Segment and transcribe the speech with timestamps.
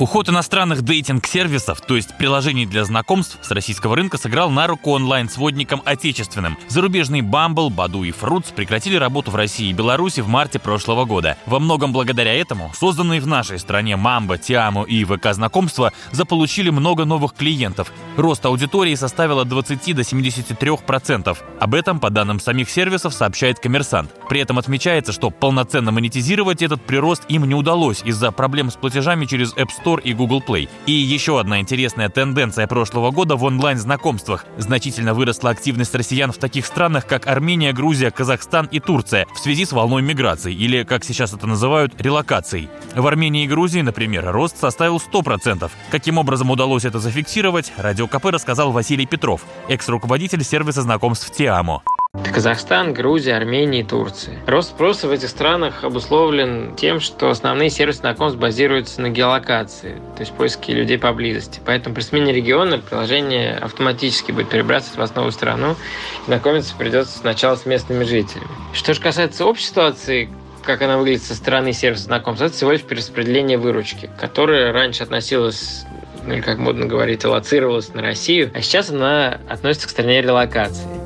[0.00, 5.82] Уход иностранных дейтинг-сервисов, то есть приложений для знакомств с российского рынка, сыграл на руку онлайн-сводникам
[5.84, 6.58] отечественным.
[6.66, 11.36] Зарубежные Bumble, Badu и Fruits прекратили работу в России и Беларуси в марте прошлого года.
[11.46, 17.04] Во многом благодаря этому созданные в нашей стране Мамба, Тиаму и ВК знакомства заполучили много
[17.04, 17.92] новых клиентов.
[18.16, 21.38] Рост аудитории составил от 20 до 73%.
[21.60, 24.10] Об этом, по данным самих сервисов, сообщает коммерсант.
[24.28, 29.26] При этом отмечается, что полноценно монетизировать этот прирост им не удалось из-за проблем с платежами
[29.26, 30.68] через App Store Store и Google Play.
[30.86, 34.46] И еще одна интересная тенденция прошлого года в онлайн-знакомствах.
[34.56, 39.64] Значительно выросла активность россиян в таких странах, как Армения, Грузия, Казахстан и Турция в связи
[39.64, 42.68] с волной миграции, или, как сейчас это называют, релокацией.
[42.94, 45.70] В Армении и Грузии, например, рост составил 100%.
[45.90, 51.82] Каким образом удалось это зафиксировать, Радио КП рассказал Василий Петров, экс-руководитель сервиса знакомств Тиамо.
[52.32, 54.38] Казахстан, Грузия, Армения и Турция.
[54.46, 60.20] Рост спроса в этих странах обусловлен тем, что основные сервисы знакомств базируются на геолокации, то
[60.20, 61.60] есть поиске людей поблизости.
[61.64, 67.18] Поэтому при смене региона приложение автоматически будет перебрасывать вас в новую страну, и знакомиться придется
[67.18, 68.48] сначала с местными жителями.
[68.72, 70.28] Что же касается общей ситуации,
[70.62, 75.84] как она выглядит со стороны сервиса знакомств, это всего лишь перераспределение выручки, которая раньше относилась
[76.26, 81.03] ну или как модно говорить, аллоцировалась на Россию, а сейчас она относится к стране релокации.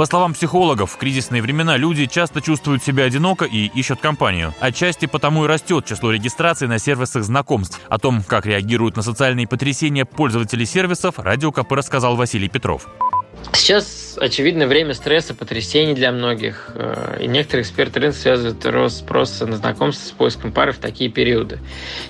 [0.00, 4.54] По словам психологов, в кризисные времена люди часто чувствуют себя одиноко и ищут компанию.
[4.58, 7.78] Отчасти потому и растет число регистраций на сервисах знакомств.
[7.90, 12.88] О том, как реагируют на социальные потрясения пользователи сервисов, Радио КП рассказал Василий Петров.
[13.52, 16.70] Сейчас, очевидно, время стресса, потрясений для многих.
[16.74, 21.10] Э, и некоторые эксперты рынка связывают рост спроса на знакомство с поиском пары в такие
[21.10, 21.58] периоды.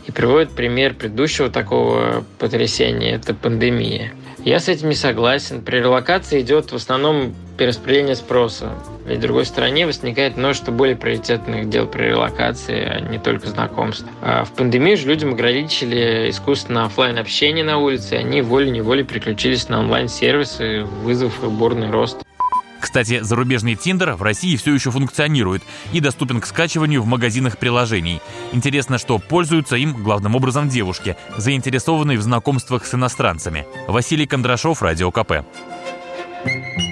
[0.07, 4.13] И приводят пример предыдущего такого потрясения– это пандемия.
[4.45, 5.63] Я с этим не согласен.
[5.63, 8.71] При релокации идет в основном перераспределение спроса.
[9.05, 14.07] Ведь в другой стороне возникает множество более приоритетных дел при релокации, а не только знакомств.
[14.23, 19.69] А в пандемию же людям ограничили искусственно офлайн общение на улице, и они волей-неволей переключились
[19.69, 22.19] на онлайн-сервисы, вызвав бурный рост.
[22.81, 25.63] Кстати, зарубежный Тиндер в России все еще функционирует
[25.93, 28.23] и доступен к скачиванию в магазинах приложений.
[28.53, 33.67] Интересно, что пользуются им главным образом девушки, заинтересованные в знакомствах с иностранцами.
[33.87, 35.45] Василий Кондрашов, Радио КП.
[36.43, 36.90] thank you